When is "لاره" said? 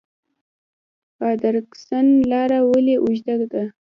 2.29-2.59